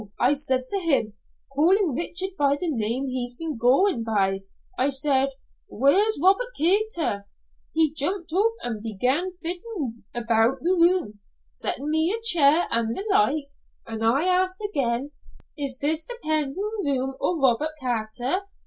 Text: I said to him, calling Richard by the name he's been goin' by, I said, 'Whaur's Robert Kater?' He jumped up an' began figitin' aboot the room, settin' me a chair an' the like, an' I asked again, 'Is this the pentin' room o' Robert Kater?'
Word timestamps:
I 0.19 0.33
said 0.33 0.65
to 0.69 0.79
him, 0.79 1.13
calling 1.53 1.93
Richard 1.93 2.31
by 2.35 2.55
the 2.55 2.67
name 2.71 3.07
he's 3.07 3.35
been 3.35 3.55
goin' 3.55 4.03
by, 4.03 4.41
I 4.75 4.89
said, 4.89 5.29
'Whaur's 5.69 6.19
Robert 6.19 6.55
Kater?' 6.57 7.27
He 7.71 7.93
jumped 7.93 8.33
up 8.33 8.53
an' 8.63 8.81
began 8.81 9.33
figitin' 9.43 10.03
aboot 10.15 10.57
the 10.61 10.71
room, 10.81 11.19
settin' 11.45 11.91
me 11.91 12.11
a 12.11 12.19
chair 12.23 12.65
an' 12.71 12.95
the 12.95 13.05
like, 13.11 13.49
an' 13.85 14.01
I 14.01 14.23
asked 14.23 14.63
again, 14.67 15.11
'Is 15.55 15.77
this 15.77 16.03
the 16.03 16.17
pentin' 16.23 16.55
room 16.57 17.13
o' 17.21 17.39
Robert 17.39 17.73
Kater?' 17.79 18.47